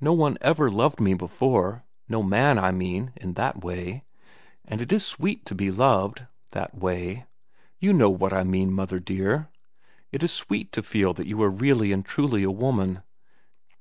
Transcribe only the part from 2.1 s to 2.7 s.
man, I